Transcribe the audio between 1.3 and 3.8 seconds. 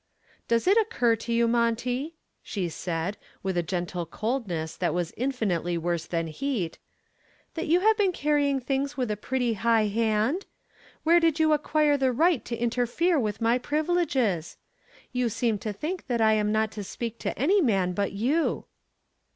you, Monty," she said, with a